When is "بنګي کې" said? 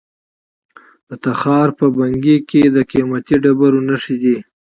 1.97-2.61